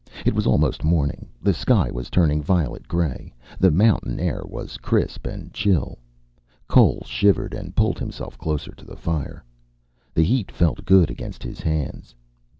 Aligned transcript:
It 0.25 0.33
was 0.33 0.47
almost 0.47 0.83
morning. 0.83 1.29
The 1.43 1.53
sky 1.53 1.91
was 1.91 2.09
turning 2.09 2.41
violet 2.41 2.87
gray. 2.87 3.35
The 3.59 3.69
mountain 3.69 4.19
air 4.19 4.41
was 4.47 4.77
crisp 4.77 5.27
and 5.27 5.53
chill. 5.53 5.99
Cole 6.67 7.03
shivered 7.05 7.53
and 7.53 7.75
pulled 7.75 7.99
himself 7.99 8.35
closer 8.35 8.71
to 8.71 8.85
the 8.87 8.97
fire. 8.97 9.45
The 10.15 10.23
heat 10.23 10.51
felt 10.51 10.85
good 10.85 11.11
against 11.11 11.43
his 11.43 11.59
hands. 11.61 12.15